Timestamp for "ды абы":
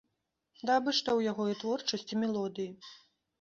0.69-0.93